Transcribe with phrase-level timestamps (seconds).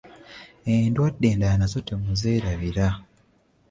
[0.75, 2.85] Endwadde endala nazo temuzeerabira.